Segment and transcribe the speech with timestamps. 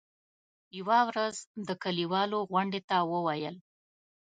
[0.77, 1.35] يوه ورځ
[1.67, 3.55] د کلیوالو غونډې ته وویل.